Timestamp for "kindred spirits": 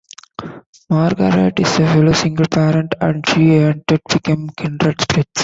4.49-5.39